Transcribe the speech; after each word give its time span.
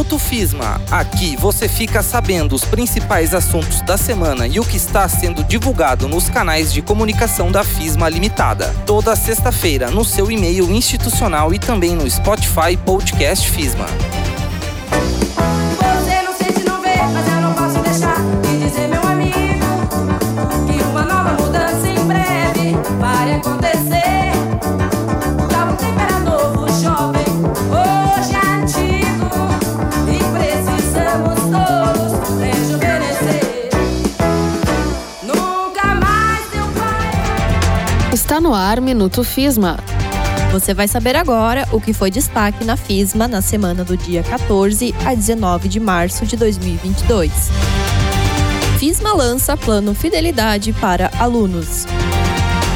Minuto 0.00 0.18
FISMA. 0.18 0.80
Aqui 0.90 1.36
você 1.36 1.68
fica 1.68 2.02
sabendo 2.02 2.54
os 2.54 2.64
principais 2.64 3.34
assuntos 3.34 3.82
da 3.82 3.98
semana 3.98 4.46
e 4.46 4.58
o 4.58 4.64
que 4.64 4.78
está 4.78 5.06
sendo 5.06 5.44
divulgado 5.44 6.08
nos 6.08 6.30
canais 6.30 6.72
de 6.72 6.80
comunicação 6.80 7.52
da 7.52 7.62
FISMA 7.62 8.08
Limitada. 8.08 8.74
Toda 8.86 9.14
sexta-feira 9.14 9.90
no 9.90 10.02
seu 10.02 10.30
e-mail 10.30 10.72
institucional 10.72 11.52
e 11.52 11.58
também 11.58 11.94
no 11.94 12.10
Spotify 12.10 12.78
Podcast 12.82 13.46
FISMA. 13.50 13.84
Está 38.40 38.48
no 38.48 38.54
ar 38.54 38.80
Minuto 38.80 39.22
FISMA. 39.22 39.78
Você 40.50 40.72
vai 40.72 40.88
saber 40.88 41.14
agora 41.14 41.68
o 41.72 41.78
que 41.78 41.92
foi 41.92 42.10
destaque 42.10 42.64
na 42.64 42.74
FISMA 42.74 43.28
na 43.28 43.42
semana 43.42 43.84
do 43.84 43.98
dia 43.98 44.22
14 44.22 44.94
a 45.04 45.14
19 45.14 45.68
de 45.68 45.78
março 45.78 46.24
de 46.24 46.38
2022. 46.38 47.30
FISMA 48.78 49.12
lança 49.12 49.58
plano 49.58 49.94
Fidelidade 49.94 50.72
para 50.72 51.10
alunos. 51.18 51.84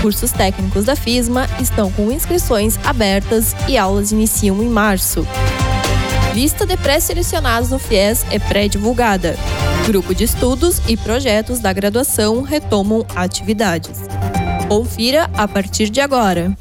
Cursos 0.00 0.32
técnicos 0.32 0.86
da 0.86 0.96
FISMA 0.96 1.46
estão 1.60 1.92
com 1.92 2.10
inscrições 2.10 2.76
abertas 2.84 3.54
e 3.68 3.78
aulas 3.78 4.10
iniciam 4.10 4.60
em 4.64 4.68
março. 4.68 5.24
Lista 6.34 6.66
de 6.66 6.76
pré-selecionados 6.76 7.70
no 7.70 7.78
FIES 7.78 8.26
é 8.32 8.38
pré-divulgada. 8.40 9.36
Grupo 9.86 10.12
de 10.12 10.24
estudos 10.24 10.82
e 10.88 10.96
projetos 10.96 11.60
da 11.60 11.72
graduação 11.72 12.42
retomam 12.42 13.06
atividades. 13.14 14.00
Confira 14.72 15.30
a 15.36 15.46
partir 15.46 15.90
de 15.90 16.00
agora. 16.00 16.56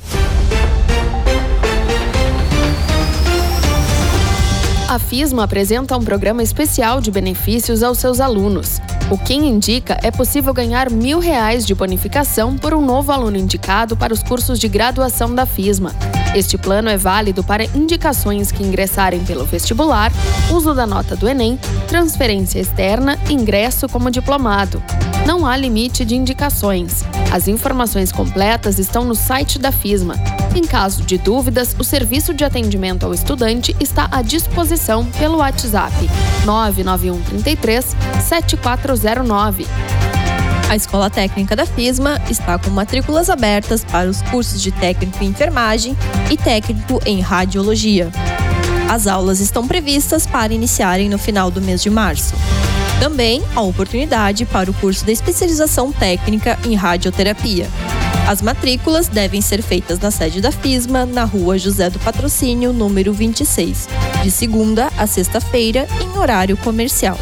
A 4.91 4.99
FISMA 4.99 5.45
apresenta 5.45 5.95
um 5.95 6.03
programa 6.03 6.43
especial 6.43 6.99
de 6.99 7.09
benefícios 7.09 7.81
aos 7.81 7.97
seus 7.97 8.19
alunos. 8.19 8.81
O 9.09 9.17
Quem 9.17 9.47
Indica 9.47 9.97
é 10.03 10.11
possível 10.11 10.53
ganhar 10.53 10.89
mil 10.89 11.17
reais 11.17 11.65
de 11.65 11.73
bonificação 11.73 12.57
por 12.57 12.73
um 12.73 12.85
novo 12.85 13.09
aluno 13.09 13.37
indicado 13.37 13.95
para 13.95 14.13
os 14.13 14.21
cursos 14.21 14.59
de 14.59 14.67
graduação 14.67 15.33
da 15.33 15.45
FISMA. 15.45 15.95
Este 16.35 16.57
plano 16.57 16.89
é 16.89 16.97
válido 16.97 17.41
para 17.41 17.63
indicações 17.63 18.51
que 18.51 18.63
ingressarem 18.63 19.23
pelo 19.23 19.45
vestibular, 19.45 20.11
uso 20.51 20.73
da 20.73 20.85
nota 20.85 21.15
do 21.15 21.29
Enem, 21.29 21.57
transferência 21.87 22.59
externa, 22.59 23.17
ingresso 23.29 23.87
como 23.87 24.11
diplomado. 24.11 24.83
Não 25.25 25.45
há 25.45 25.55
limite 25.55 26.03
de 26.03 26.17
indicações. 26.17 27.05
As 27.31 27.47
informações 27.47 28.11
completas 28.11 28.77
estão 28.77 29.05
no 29.05 29.15
site 29.15 29.57
da 29.57 29.71
FISMA. 29.71 30.15
Em 30.53 30.63
caso 30.63 31.03
de 31.03 31.17
dúvidas, 31.17 31.73
o 31.79 31.83
serviço 31.83 32.33
de 32.33 32.43
atendimento 32.43 33.05
ao 33.05 33.13
estudante 33.13 33.75
está 33.79 34.09
à 34.11 34.21
disposição 34.21 35.05
pelo 35.17 35.37
WhatsApp 35.37 35.93
991 36.45 37.21
33 37.21 37.95
7409. 38.21 39.65
A 40.69 40.75
Escola 40.75 41.09
Técnica 41.09 41.55
da 41.55 41.65
FISMA 41.65 42.21
está 42.29 42.57
com 42.57 42.69
matrículas 42.69 43.29
abertas 43.29 43.83
para 43.83 44.09
os 44.09 44.21
cursos 44.23 44.61
de 44.61 44.71
técnico 44.71 45.23
em 45.23 45.27
enfermagem 45.27 45.97
e 46.29 46.35
técnico 46.35 47.01
em 47.05 47.21
radiologia. 47.21 48.09
As 48.89 49.07
aulas 49.07 49.39
estão 49.39 49.65
previstas 49.65 50.25
para 50.25 50.53
iniciarem 50.53 51.09
no 51.09 51.17
final 51.17 51.49
do 51.49 51.61
mês 51.61 51.81
de 51.81 51.89
março. 51.89 52.35
Também 52.99 53.41
há 53.55 53.61
oportunidade 53.61 54.45
para 54.45 54.69
o 54.69 54.73
curso 54.73 55.05
de 55.05 55.13
especialização 55.13 55.93
técnica 55.93 56.59
em 56.65 56.75
radioterapia. 56.75 57.67
As 58.27 58.41
matrículas 58.41 59.07
devem 59.07 59.41
ser 59.41 59.61
feitas 59.61 59.99
na 59.99 60.09
sede 60.09 60.39
da 60.39 60.51
FISMA, 60.51 61.05
na 61.05 61.23
rua 61.25 61.57
José 61.57 61.89
do 61.89 61.99
Patrocínio, 61.99 62.71
número 62.71 63.11
26, 63.11 63.87
de 64.23 64.31
segunda 64.31 64.89
a 64.97 65.05
sexta-feira, 65.05 65.87
em 66.01 66.17
horário 66.17 66.55
comercial. 66.57 67.17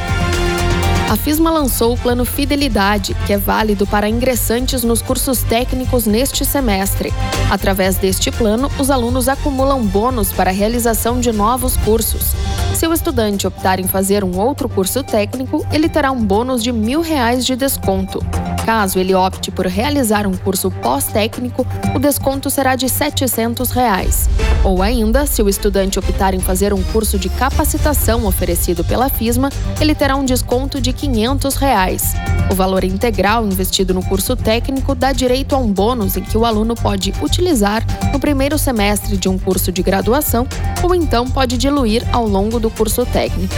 A 1.11 1.17
FISMA 1.17 1.51
lançou 1.51 1.93
o 1.93 1.99
plano 1.99 2.25
Fidelidade, 2.25 3.17
que 3.27 3.33
é 3.33 3.37
válido 3.37 3.85
para 3.85 4.09
ingressantes 4.09 4.85
nos 4.85 5.03
cursos 5.03 5.43
técnicos 5.43 6.07
neste 6.07 6.45
semestre. 6.45 7.13
Através 7.51 7.97
deste 7.97 8.31
plano, 8.31 8.71
os 8.79 8.93
alunos 8.93 9.27
acumulam 9.27 9.83
bônus 9.83 10.31
para 10.31 10.51
a 10.51 10.53
realização 10.53 11.19
de 11.19 11.33
novos 11.33 11.77
cursos. 11.79 12.33
Se 12.77 12.87
o 12.87 12.93
estudante 12.93 13.45
optar 13.45 13.81
em 13.81 13.89
fazer 13.89 14.23
um 14.23 14.39
outro 14.39 14.69
curso 14.69 15.03
técnico, 15.03 15.67
ele 15.73 15.89
terá 15.89 16.13
um 16.13 16.25
bônus 16.25 16.63
de 16.63 16.71
mil 16.71 17.01
reais 17.01 17.45
de 17.45 17.57
desconto. 17.57 18.25
Caso 18.65 18.99
ele 18.99 19.15
opte 19.15 19.51
por 19.51 19.67
realizar 19.67 20.27
um 20.27 20.37
curso 20.37 20.71
pós-técnico, 20.71 21.67
o 21.95 21.99
desconto 21.99 22.51
será 22.51 22.77
de 22.77 22.89
700 22.89 23.71
reais. 23.71 24.29
Ou 24.63 24.83
ainda, 24.83 25.27
se 25.27 25.43
o 25.43 25.49
estudante 25.49 25.99
optar 25.99 26.35
em 26.35 26.41
fazer 26.41 26.73
um 26.73 26.83
curso 26.83 27.19
de 27.19 27.29
capacitação 27.29 28.27
oferecido 28.27 28.85
pela 28.85 29.09
FISMA, 29.09 29.51
ele 29.81 29.95
terá 29.95 30.17
um 30.17 30.25
desconto 30.25 30.81
de 30.81 30.93
500 30.93 31.55
reais. 31.57 32.15
O 32.51 32.55
valor 32.55 32.85
integral 32.85 33.47
investido 33.47 33.95
no 33.95 34.05
curso 34.05 34.37
técnico 34.37 34.95
dá 34.95 35.13
direito 35.13 35.55
a 35.55 35.59
um 35.59 35.73
bônus 35.73 36.17
em 36.17 36.23
que 36.23 36.37
o 36.37 36.45
aluno 36.45 36.75
pode 36.75 37.15
utilizar 37.23 37.85
no 38.13 38.21
primeiro 38.21 38.59
semestre 38.59 39.17
de 39.17 39.29
um 39.29 39.39
curso 39.39 39.73
de 39.73 39.83
graduação 39.83 40.47
ou 40.83 40.95
então 40.95 41.29
pode 41.29 41.57
diluir 41.57 42.07
ao 42.13 42.27
longo 42.27 42.61
do 42.61 42.71
curso 42.71 43.07
técnico. 43.07 43.55